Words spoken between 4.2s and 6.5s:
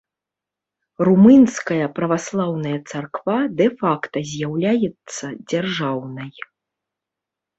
з'яўляецца дзяржаўнай.